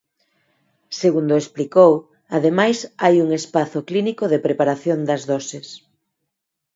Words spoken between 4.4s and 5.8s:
preparación das doses.